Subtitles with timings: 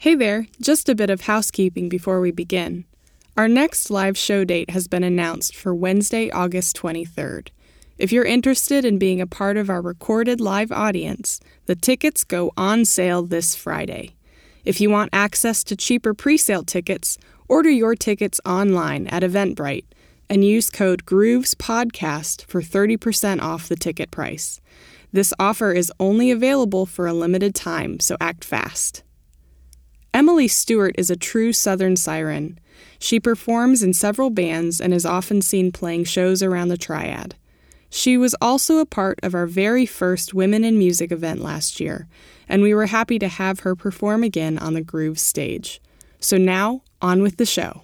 [0.00, 2.84] Hey there, just a bit of housekeeping before we begin.
[3.36, 7.48] Our next live show date has been announced for Wednesday, August 23rd.
[7.98, 12.52] If you're interested in being a part of our recorded live audience, the tickets go
[12.56, 14.14] on sale this Friday.
[14.64, 17.18] If you want access to cheaper presale tickets,
[17.48, 19.86] order your tickets online at Eventbrite
[20.30, 24.60] and use code GROOVESPODCAST for 30% off the ticket price.
[25.12, 29.02] This offer is only available for a limited time, so act fast.
[30.14, 32.58] Emily Stewart is a true Southern siren.
[32.98, 37.34] She performs in several bands and is often seen playing shows around the Triad.
[37.90, 42.08] She was also a part of our very first Women in Music event last year,
[42.48, 45.80] and we were happy to have her perform again on the Groove stage.
[46.20, 47.82] So now, on with the show.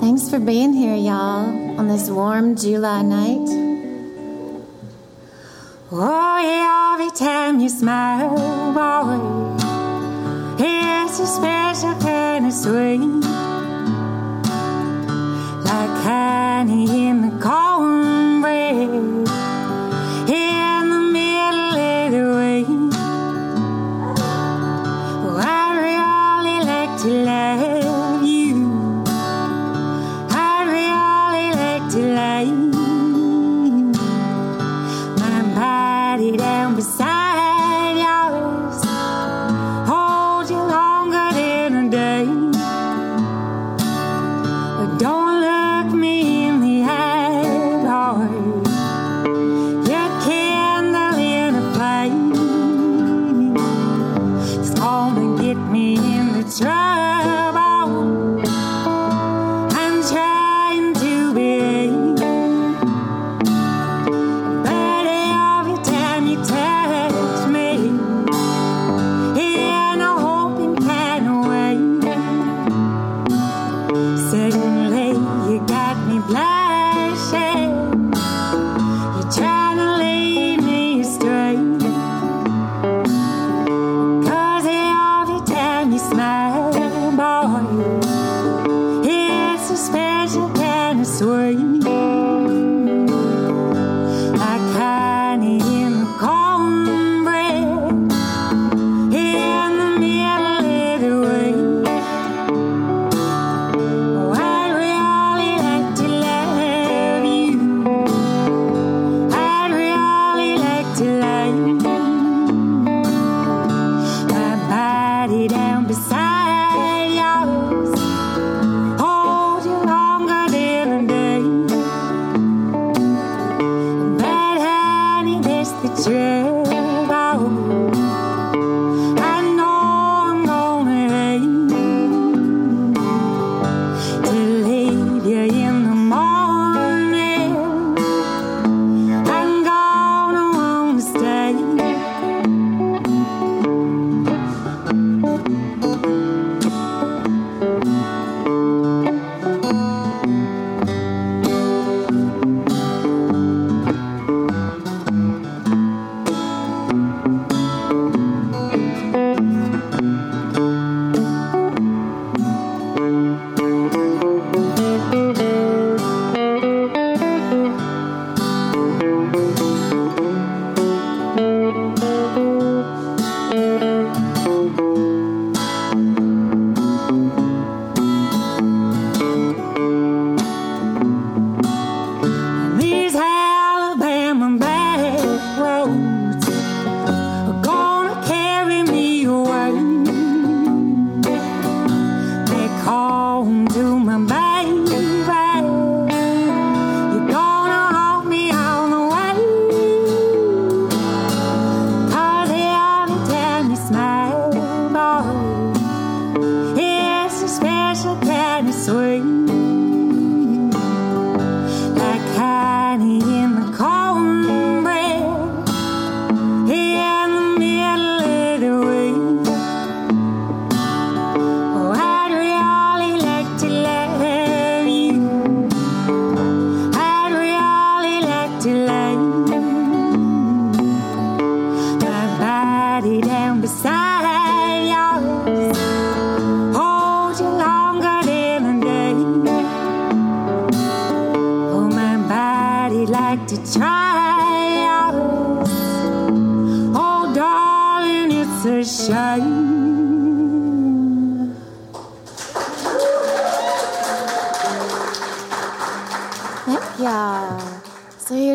[0.00, 3.48] Thanks for being here, y'all, on this warm July night.
[5.92, 9.55] Oh, yeah, every time you smile, boy.
[11.26, 13.00] Special kind of sweet,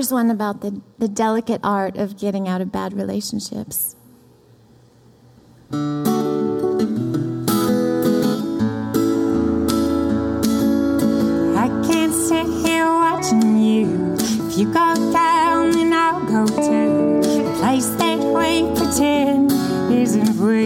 [0.01, 3.95] this one about the, the delicate art of getting out of bad relationships.
[5.71, 5.75] I
[11.87, 14.15] can't sit here watching you.
[14.15, 17.21] If you go down, then I'll go too.
[17.21, 19.53] The place that we pretend
[19.93, 20.60] isn't real.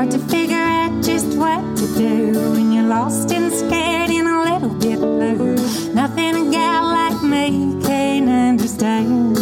[0.00, 4.38] Hard to figure out just what to do when you're lost and scared and a
[4.50, 5.56] little bit blue.
[5.92, 9.36] Nothing a gal like me can understand.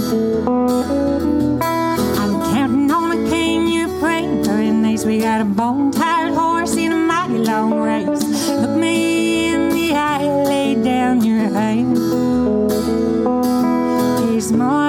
[2.13, 5.05] I'm counting on a king, you're praying for an ace.
[5.05, 8.25] We got a bone tired horse in a mighty long race.
[8.49, 11.97] Look me in the eye, lay down your hand.
[14.19, 14.88] There's more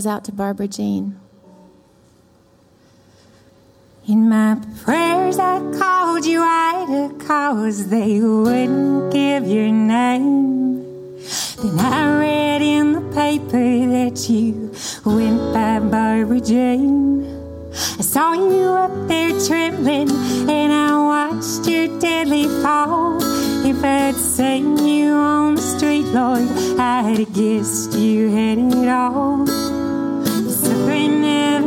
[0.00, 1.20] goes out to Barbara Jean.
[4.08, 11.18] In my prayers, I called you Ida, cause they wouldn't give your name.
[11.60, 14.72] Then I read in the paper that you
[15.04, 17.26] went by Barbara Jane.
[17.98, 20.10] I saw you up there trembling,
[20.48, 23.18] and I watched your deadly fall.
[23.66, 26.48] If I'd seen you on the street, Lord,
[26.80, 29.89] I'd have guessed you had it all.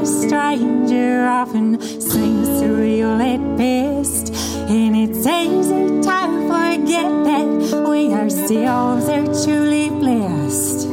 [0.03, 4.33] A stranger often seems surreal at best.
[4.69, 6.19] And it's easy to
[6.51, 10.89] forget that we ourselves are truly blessed.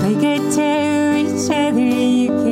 [0.00, 2.49] Be good to each other, you can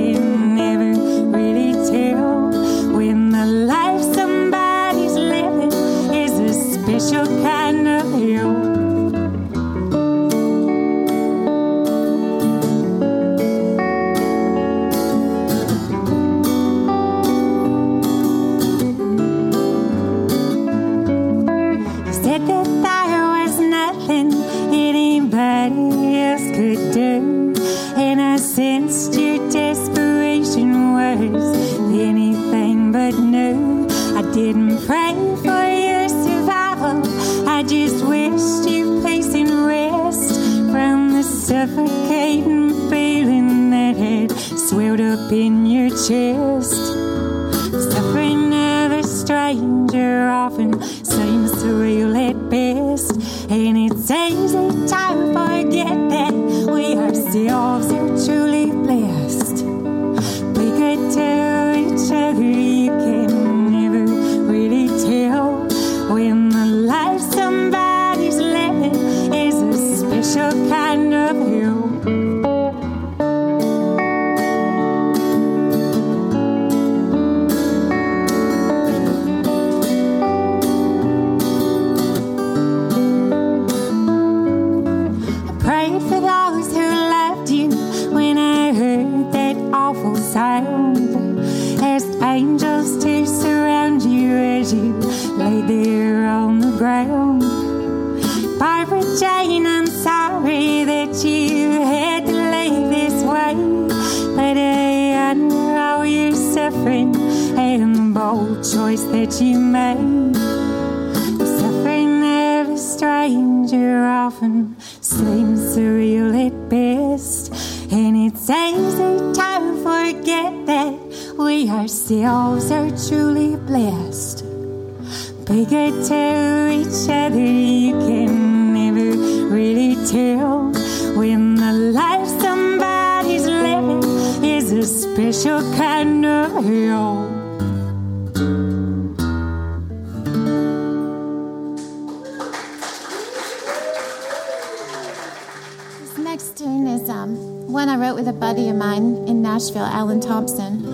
[147.98, 150.87] I wrote with a buddy of mine in Nashville, Alan Thompson,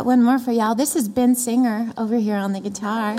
[0.00, 0.74] got one more for y'all.
[0.74, 3.16] This is Ben Singer over here on the guitar.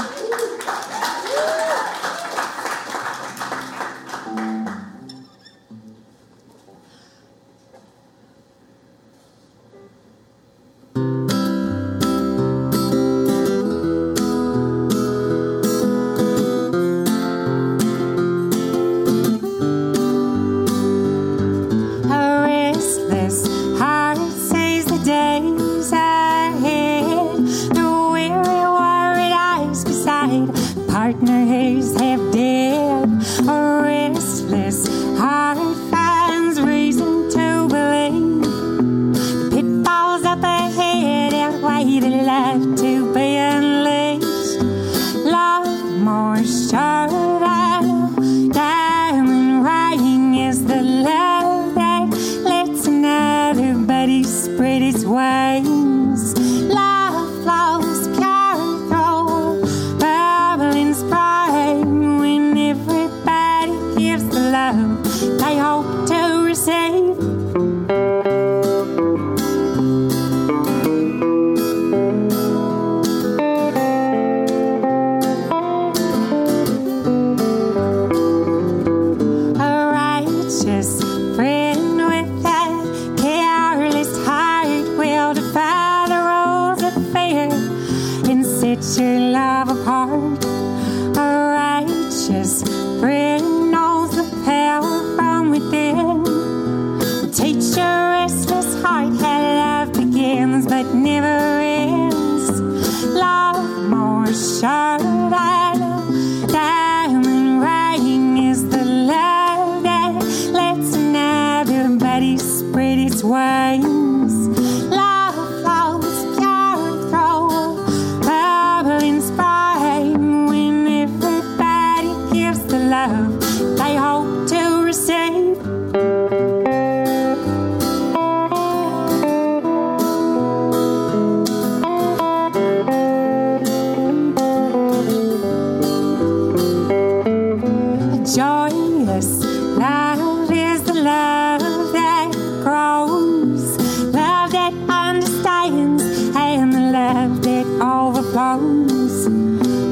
[139.05, 139.43] Joyous
[139.77, 141.61] love is the love
[141.93, 142.31] that
[142.63, 143.77] grows,
[144.13, 146.03] love that understands,
[146.35, 149.27] and the love that overflows.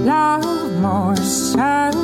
[0.06, 1.99] Love more sure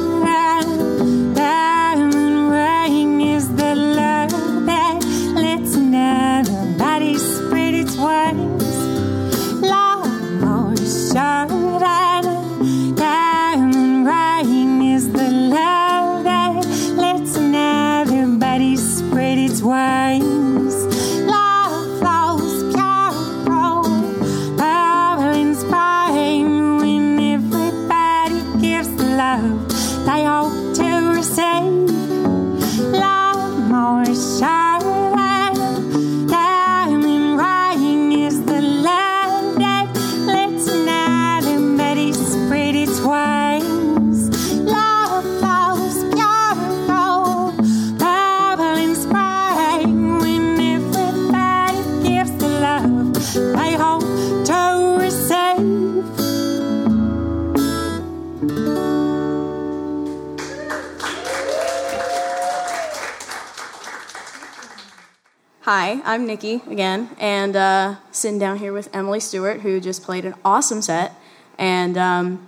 [65.85, 70.25] Hi, I'm Nikki again, and uh, sitting down here with Emily Stewart, who just played
[70.25, 71.13] an awesome set.
[71.59, 72.47] And um,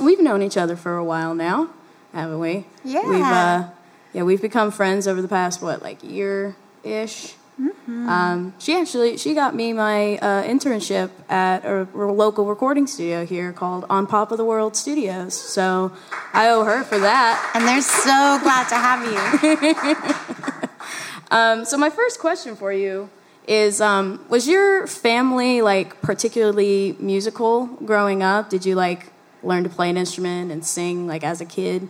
[0.00, 1.68] we've known each other for a while now,
[2.14, 2.64] haven't we?
[2.82, 3.06] Yeah.
[3.06, 3.68] We've uh,
[4.14, 7.34] yeah, we've become friends over the past what, like year ish.
[7.86, 13.52] Um, she actually she got me my uh, internship at a local recording studio here
[13.52, 15.34] called On Pop of the World Studios.
[15.34, 15.92] So
[16.32, 17.50] I owe her for that.
[17.54, 20.54] And they're so glad to have you.
[21.30, 23.10] Um, so my first question for you
[23.46, 28.50] is: um, Was your family like particularly musical growing up?
[28.50, 29.12] Did you like
[29.42, 31.88] learn to play an instrument and sing like as a kid?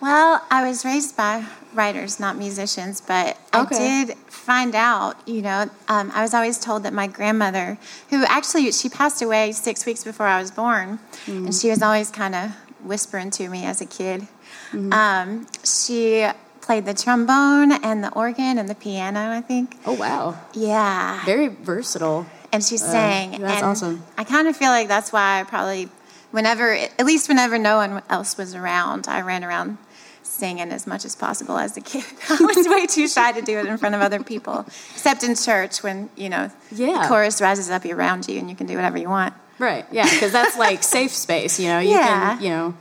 [0.00, 4.02] Well, I was raised by writers, not musicians, but Okay.
[4.02, 7.78] I did find out, you know, um, I was always told that my grandmother,
[8.10, 12.10] who actually, she passed away six weeks before I was born, and she was always
[12.10, 12.50] kind of
[12.82, 14.26] whispering to me as a kid.
[14.72, 16.26] Um, she
[16.64, 19.76] played the trombone and the organ and the piano, I think.
[19.86, 21.24] Oh wow, Yeah.
[21.24, 22.26] very versatile.
[22.52, 23.30] and she uh, sang.
[23.40, 24.02] that's and awesome.
[24.16, 25.88] I kind of feel like that's why I probably,
[26.30, 29.78] whenever, at least whenever no one else was around, I ran around
[30.22, 32.04] singing as much as possible as a kid.
[32.30, 35.34] I was way too shy to do it in front of other people, except in
[35.36, 37.02] church when you know Yeah.
[37.02, 39.34] the chorus rises up around you and you can do whatever you want.
[39.58, 39.84] Right.
[39.92, 41.60] Yeah, because that's like safe space.
[41.60, 42.36] You know, you Yeah.
[42.36, 42.42] can.
[42.42, 42.74] You know,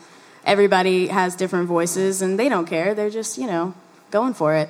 [0.46, 2.94] everybody has different voices, and they don't care.
[2.94, 3.74] They're just you know
[4.12, 4.70] going for it,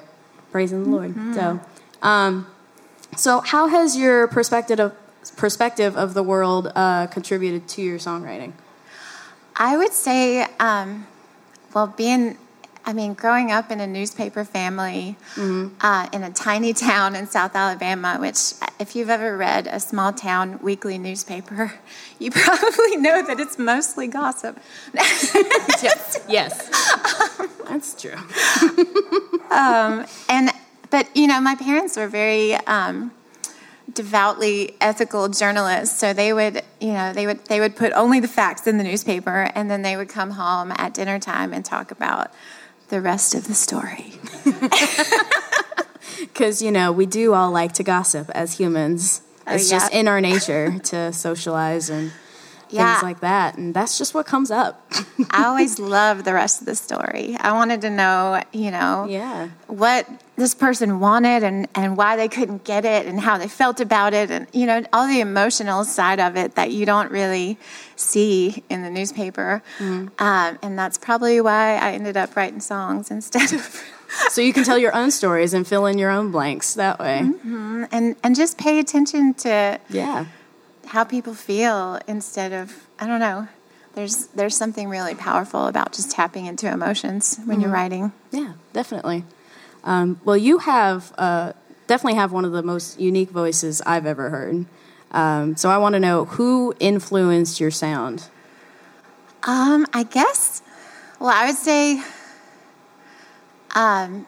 [0.52, 1.16] praising the Lord.
[1.36, 1.60] So,
[2.02, 2.48] um,
[3.16, 4.94] so how has your perspective of
[5.38, 8.54] perspective of the world uh, contributed to your songwriting?
[9.56, 11.06] I would say, um,
[11.74, 12.38] well, being,
[12.86, 15.15] I mean, growing up in a newspaper family
[15.80, 20.12] uh, in a tiny town in South Alabama, which, if you've ever read a small
[20.12, 21.74] town weekly newspaper,
[22.19, 24.60] you probably know that it's mostly gossip.
[26.28, 26.69] Yes,
[27.67, 28.12] that's true.
[30.30, 30.52] and,
[30.89, 33.12] but, you know, my parents were very, um,
[33.93, 38.30] devoutly ethical journalists so they would you know they would they would put only the
[38.30, 41.91] facts in the newspaper and then they would come home at dinner time and talk
[41.91, 42.32] about
[42.94, 44.14] the rest of the story
[46.20, 49.22] Because you know we do all like to gossip as humans.
[49.48, 50.00] Oh, It's just yeah.
[50.00, 52.12] in our nature to socialize and
[52.74, 52.94] Yeah.
[52.96, 54.92] things like that, and that's just what comes up.
[55.32, 57.38] I always loved the rest of the story.
[57.40, 59.50] I wanted to know, you know, yeah.
[59.68, 63.80] what this person wanted and, and why they couldn't get it and how they felt
[63.80, 67.58] about it and, you know, all the emotional side of it that you don't really
[67.96, 69.62] see in the newspaper.
[69.80, 73.84] Um, and that's probably why I ended up writing songs instead of.
[74.30, 77.20] So you can tell your own stories and fill in your own blanks that way.
[77.20, 80.26] And, and just pay attention to Yeah.
[80.94, 83.48] How people feel instead of, I don't know.
[83.96, 88.14] There's, there's something really powerful about just tapping into emotions when you're writing.
[88.30, 89.26] Yeah, definitely.
[89.84, 91.54] Um, well, you have uh,
[91.88, 94.68] definitely have one of the most unique voices I've ever heard.
[95.10, 98.30] Um, so I want to know who influenced your sound.
[99.42, 100.62] Um, I guess.
[101.20, 102.04] Well, I would say.
[103.74, 104.28] Um,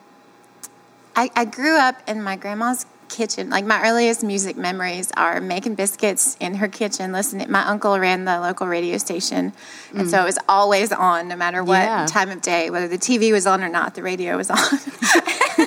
[1.15, 3.49] I, I grew up in my grandma's kitchen.
[3.49, 7.11] Like my earliest music memories are making biscuits in her kitchen.
[7.11, 9.53] Listening, my uncle ran the local radio station,
[9.95, 12.05] and so it was always on, no matter what Yeah.
[12.07, 13.95] time of day, whether the TV was on or not.
[13.95, 14.57] The radio was on.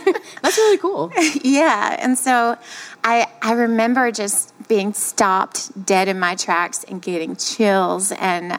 [0.42, 1.10] That's really cool.
[1.42, 2.56] yeah, and so
[3.04, 8.58] I I remember just being stopped dead in my tracks and getting chills and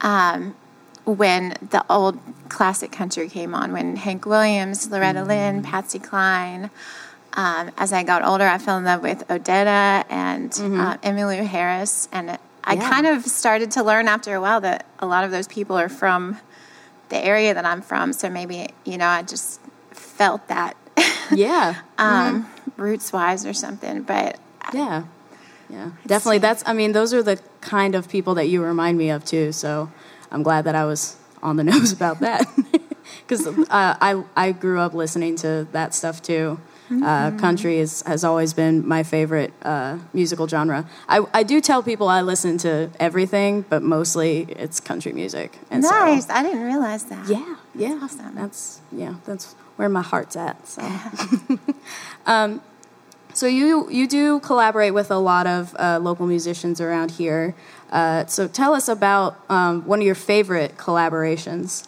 [0.00, 0.54] um,
[1.04, 6.70] when the old classic country came on, when Hank Williams, Loretta Lynn, Patsy Cline.
[7.34, 12.08] Um, as I got older, I fell in love with Odetta and uh, Emmylou Harris,
[12.12, 12.90] and I Yeah.
[12.90, 15.88] kind of started to learn after a while that a lot of those people are
[15.88, 16.38] from
[17.08, 18.12] the area that I'm from.
[18.12, 19.60] So maybe you know, I just
[19.92, 20.76] felt that
[21.30, 21.76] Yeah.
[21.98, 24.02] um, roots wise or something.
[24.02, 24.38] But
[24.74, 25.04] Yeah.
[25.68, 25.90] Yeah.
[26.04, 26.38] Definitely.
[26.38, 29.52] That's, I mean, those are the kind of people that you remind me of too.
[29.52, 29.90] So
[30.32, 32.44] I'm glad that I was on the nose about that.
[33.26, 36.58] Because uh, I, I grew up listening to that stuff too.
[36.90, 40.84] Uh, country is, has always been my favorite uh, musical genre.
[41.08, 45.56] I, I do tell people I listen to everything, but mostly it's country music.
[45.70, 47.28] And so- nice, I didn't realize that.
[47.28, 47.98] yeah, yeah.
[48.02, 48.34] awesome.
[48.34, 50.66] That's yeah, that's where my heart's at.
[50.66, 50.82] So,
[52.26, 52.60] um,
[53.34, 57.54] so you you do collaborate with a lot of uh, local musicians around here.
[57.92, 61.86] Uh, so tell us about um, one of your favorite collaborations.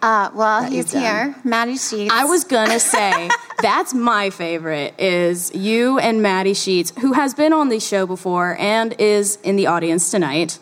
[0.00, 2.12] Uh, well, That he's here, Maddie Sheets.
[2.14, 3.28] I was gonna say
[3.62, 8.56] that's my favorite is you and Maddie Sheets, who has been on the show before
[8.60, 10.60] and is in the audience tonight.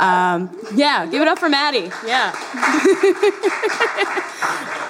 [0.00, 1.90] Um, yeah, give it up for Maddie.
[2.06, 2.34] Yeah.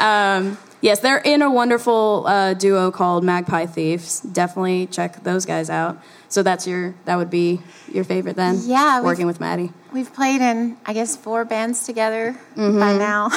[0.39, 4.21] um, yes, they're in a wonderful uh, duo called Magpie Thieves.
[4.21, 6.01] Definitely check those guys out.
[6.35, 7.61] So that's your that would be
[7.93, 8.59] your favorite then.
[8.65, 9.71] Yeah, working with Maddie.
[9.93, 12.79] We've played in, I guess, four bands together Mm-hmm.
[12.81, 13.31] by now.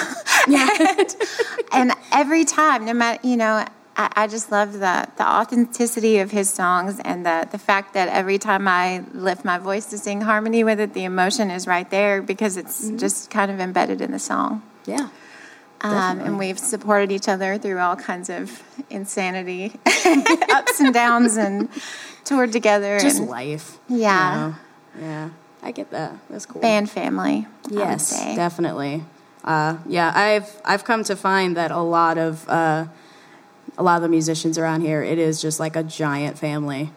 [0.91, 1.15] and,
[1.71, 3.63] and every time, no matter, you know,
[3.95, 8.09] I, I just love the, the authenticity of his songs and the, the fact that
[8.09, 11.87] every time I lift my voice to sing harmony with it, the emotion is right
[11.91, 12.97] there because it's Mm-hmm.
[12.97, 14.63] just kind of embedded in the song.
[14.87, 15.09] Yeah.
[15.81, 19.73] Um, and we've supported each other through all kinds of insanity,
[20.51, 21.69] ups and downs, and
[22.27, 22.99] toured together.
[22.99, 23.79] Just and life.
[23.87, 24.33] Yeah.
[24.33, 24.55] you know?
[25.07, 25.29] Yeah.
[25.63, 26.13] I get that.
[26.29, 26.61] That's cool.
[26.61, 27.47] band family.
[27.69, 29.03] Yes, definitely.
[29.43, 32.85] Uh, yeah, I've I've come to find that a lot of uh,
[33.77, 36.91] a lot of the musicians around here, it is just like a giant family.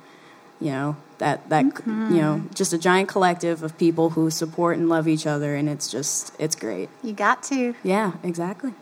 [0.60, 2.14] You know that that Mm-hmm.
[2.14, 5.68] you know just a giant collective of people who support and love each other, and
[5.68, 6.88] it's just it's great.
[7.02, 7.74] You got to.
[7.82, 8.72] Yeah, exactly.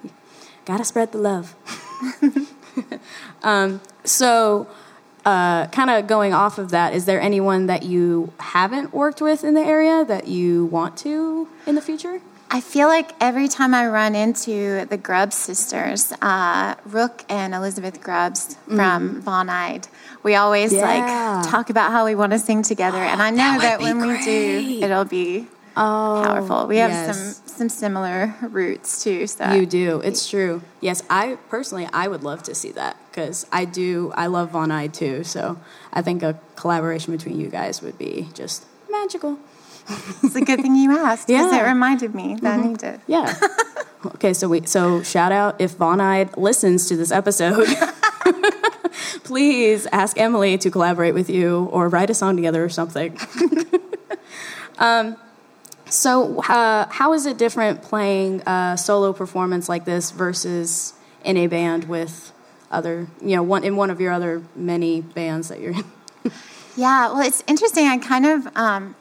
[0.64, 1.54] Gotta spread the love.
[3.42, 4.66] um, so,
[5.28, 9.44] uh, kind of going off of that, is there anyone that you haven't worked with
[9.44, 12.20] in the area that you want to in the future?
[12.50, 18.00] I feel like every time I run into the Grubbs sisters, uh, Rook and Elizabeth
[18.00, 19.86] Grubbs from Von Eyed,
[20.22, 20.86] we always Yeah.
[20.90, 23.98] like talk about how we want to sing together, and I know that be when
[24.00, 26.66] we do, it'll be Oh, powerful.
[26.66, 27.16] We have yes.
[27.16, 29.26] some some similar roots too.
[29.26, 30.00] So You do.
[30.00, 30.62] It's true.
[30.80, 34.12] Yes, I personally I would love to see that because I do.
[34.14, 35.24] I love Von Eye too.
[35.24, 35.58] So
[35.92, 39.38] I think a collaboration between you guys would be just magical.
[40.22, 41.64] it's a good thing you asked because Yeah.
[41.64, 43.00] it reminded me that I need to.
[43.06, 43.34] Yeah.
[44.14, 44.32] okay.
[44.32, 47.66] So we so shout out if Von Eyed listens to this episode.
[49.24, 53.18] Please ask Emily to collaborate with you or write a song together or something.
[54.78, 55.16] um,
[55.90, 60.92] so, uh, how is it different playing a solo performance like this versus
[61.24, 62.32] in a band with
[62.70, 65.84] other, you know, one in one of your other many bands that you're in?
[66.76, 67.86] Yeah, well, it's interesting.
[67.88, 68.94] I kind of um,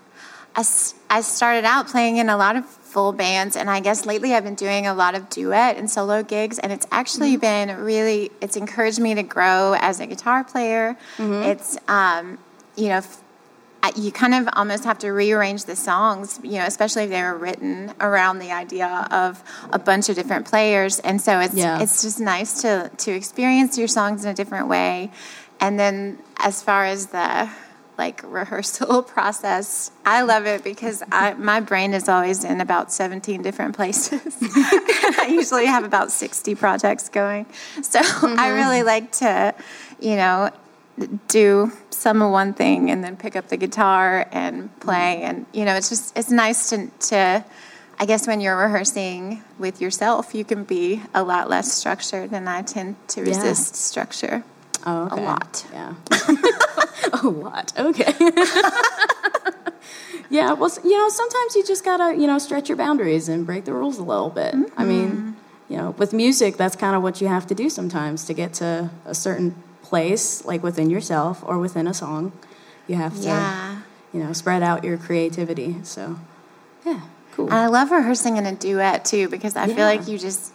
[0.55, 0.63] I,
[1.11, 4.43] I started out playing in a lot of full bands, and I guess lately I've
[4.43, 8.55] been doing a lot of duet and solo gigs, and it's actually been really it's
[8.55, 10.97] encouraged me to grow as a guitar player.
[11.19, 12.39] It's um,
[12.75, 12.97] you know.
[12.97, 13.21] F-
[13.95, 17.37] you kind of almost have to rearrange the songs, you know, especially if they were
[17.37, 20.99] written around the idea of a bunch of different players.
[20.99, 21.79] And so it's Yeah.
[21.81, 25.11] it's just nice to to experience your songs in a different way.
[25.59, 27.49] And then as far as the
[27.97, 33.41] like rehearsal process, I love it because I, my brain is always in about 17
[33.41, 34.37] different places.
[34.41, 37.47] I usually have about 60 projects going.
[37.81, 38.55] So I mm-hmm.
[38.55, 39.55] really like to,
[39.99, 40.51] you know,
[41.27, 45.25] do some of one thing and then pick up the guitar and play mm-hmm.
[45.25, 47.45] and you know it's just it's nice to to
[47.99, 52.49] I guess when you're rehearsing with yourself you can be a lot less structured and
[52.49, 53.27] I tend to Yeah.
[53.27, 54.43] resist structure
[54.85, 55.25] Oh, okay.
[55.25, 55.65] lot.
[55.73, 55.95] Yeah.
[57.21, 57.73] a lot.
[57.77, 58.13] Okay.
[60.29, 60.53] yeah.
[60.53, 63.73] Well, you know, sometimes you just gotta, you know, stretch your boundaries and break the
[63.73, 64.55] rules a little bit.
[64.77, 65.31] I mean, mm-hmm.
[65.67, 68.53] you know, with music, that's kind of what you have to do sometimes to get
[68.55, 72.31] to a certain place, like within yourself or within a song.
[72.87, 73.77] You have to, Yeah.
[74.13, 75.77] you know, spread out your creativity.
[75.83, 76.17] So,
[76.85, 77.01] yeah,
[77.33, 77.45] cool.
[77.47, 79.75] and I love rehearsing in a duet too because I Yeah.
[79.75, 80.53] feel like you just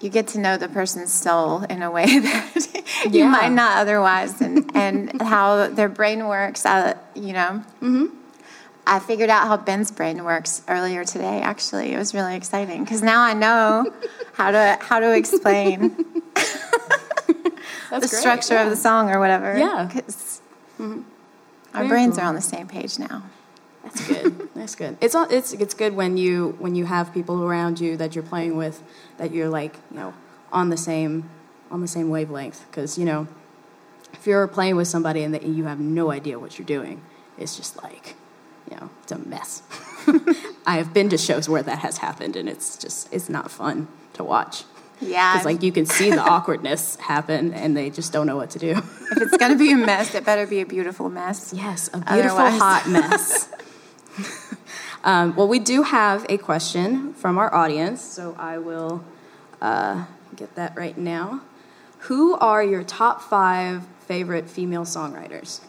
[0.00, 4.40] you get to know the person's soul in a way that you might not otherwise
[4.40, 8.06] and and how their brain works uh, you know Mm-hmm.
[8.86, 11.40] I figured out how Ben's brain works earlier today.
[11.42, 13.86] Actually, it was really exciting because now I know
[14.32, 15.94] how to how to explain
[17.90, 19.58] The structure of the song or whatever.
[19.58, 19.88] Yeah.
[19.92, 20.40] 'Cause
[20.78, 21.02] mm-hmm.
[21.74, 22.24] our Very brains cool.
[22.24, 23.22] are on the same page now.
[23.82, 24.48] That's good.
[24.54, 24.96] That's good.
[25.00, 28.24] It's all- it's it's good when you when you have people around you that you're
[28.24, 28.82] playing with
[29.18, 30.14] that you're like you know
[30.52, 31.28] on the same
[31.70, 33.26] on the same wavelength because you know
[34.12, 37.00] if you're playing with somebody and that you have no idea what you're doing,
[37.38, 38.16] it's just like
[38.70, 39.62] you know it's a mess.
[40.66, 43.88] I have been to shows where that has happened and it's just it's not fun
[44.14, 44.64] to watch.
[45.00, 45.36] Yeah.
[45.36, 48.58] It's like you can see the awkwardness happen and they just don't know what to
[48.58, 48.70] do.
[48.72, 51.52] if it's gonna be a mess, it better be a beautiful mess.
[51.54, 53.48] Yes, a beautiful Otherwise- hot mess.
[55.04, 59.02] um, well, we do have a question from our audience, so I will
[59.62, 60.04] uh,
[60.36, 61.40] get that right now.
[62.04, 65.60] Who are your top five favorite female songwriters?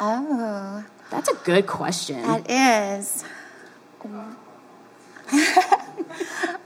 [0.00, 2.22] Oh, That's a good question.
[2.22, 2.50] that
[3.00, 3.24] is.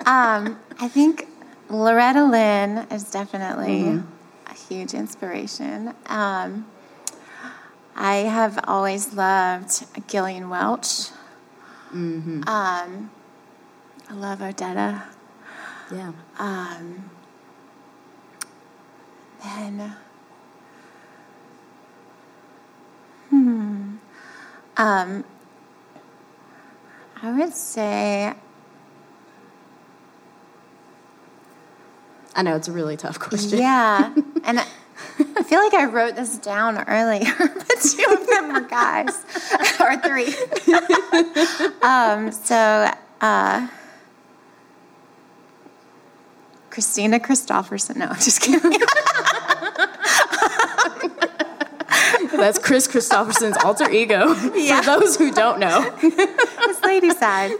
[0.06, 1.28] um, I think
[1.70, 4.02] Loretta Lynn is definitely
[4.46, 5.94] a huge inspiration.
[6.06, 6.66] Um,
[7.94, 11.10] I have always loved Gillian Welch.
[12.48, 13.10] Um,
[14.08, 15.02] I love Odetta.
[15.92, 16.12] yeah.
[16.38, 17.10] Um,
[19.42, 19.96] then,
[23.30, 23.96] hmm,
[24.76, 25.24] um,
[27.22, 28.34] I would say,
[32.38, 33.58] I know it's a really tough question.
[33.58, 38.60] yeah, and I, feel like I wrote this down earlier, but two of them were
[38.60, 39.08] guys,
[39.80, 40.32] or three.
[41.82, 43.66] um, so, uh,
[46.70, 47.96] Christina Kristofferson.
[47.96, 48.78] No, I'm just kidding.
[52.36, 54.32] That's Kris Kristofferson's alter ego.
[54.54, 54.82] Yeah.
[54.82, 57.50] For those who don't know, it's lady side.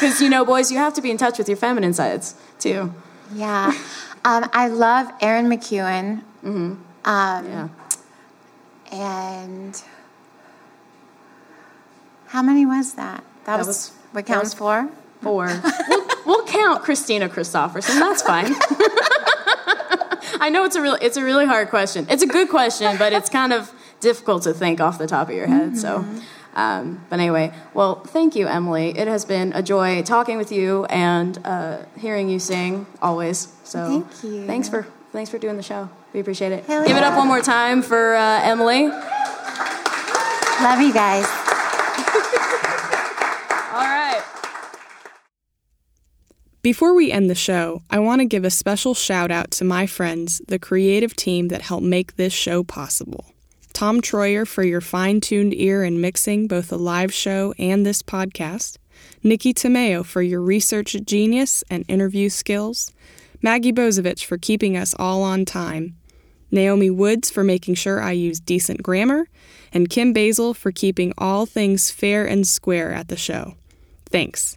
[0.00, 2.92] Because you know, boys, you have to be in touch with your feminine sides too.
[3.34, 3.72] Yeah.
[4.24, 6.22] Um, I love Aaron McEwen.
[6.44, 7.68] Um, Yeah.
[8.92, 9.82] And
[12.26, 13.24] how many was that?
[13.44, 14.88] That, was, was- what counts was- for?
[15.22, 15.46] Four.
[15.88, 17.98] we'll, we'll count Christina Kristofferson.
[17.98, 18.52] That's fine.
[20.40, 22.06] I know it's a real it's a really hard question.
[22.10, 25.34] It's a good question, but it's kind of difficult to think off the top of
[25.34, 25.78] your head.
[25.78, 26.04] So
[26.56, 28.98] um, but anyway, well, thank you, Emily.
[28.98, 33.52] It has been a joy talking with you and uh, hearing you sing always.
[33.64, 34.46] So Thank you.
[34.46, 35.90] Thanks for thanks for doing the show.
[36.14, 36.64] We appreciate it.
[36.64, 38.88] Hell Give it up one more time for uh, Emily.
[38.88, 41.26] Love you guys.
[43.74, 44.22] All right.
[46.62, 49.86] Before we end the show, I want to give a special shout out to my
[49.86, 53.26] friends, the creative team that helped make this show possible.
[53.76, 58.02] Tom Troyer for your fine tuned ear and mixing both the live show and this
[58.02, 58.78] podcast.
[59.22, 62.94] Nikki Tomeo for your research genius and interview skills.
[63.42, 65.94] Maggie Bozovich for keeping us all on time.
[66.50, 69.28] Naomi Woods for making sure I use decent grammar.
[69.74, 73.56] And Kim Basil for keeping all things fair and square at the show.
[74.06, 74.56] Thanks.